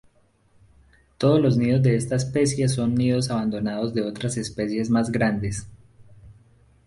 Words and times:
Todos 1.19 1.39
los 1.39 1.57
nidos 1.57 1.83
de 1.83 1.95
esta 1.95 2.15
especie 2.15 2.67
son 2.67 2.95
nidos 2.95 3.29
abandonados 3.29 3.93
de 3.93 4.01
otras 4.01 4.35
especies 4.35 4.89
más 4.89 5.11
grandes. 5.11 5.67